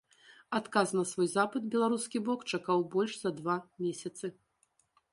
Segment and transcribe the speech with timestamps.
[0.59, 3.55] Адказ на свой запыт беларускі бок чакаў больш за два
[3.87, 4.25] месяцы.